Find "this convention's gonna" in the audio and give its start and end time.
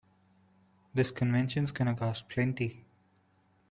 0.95-1.93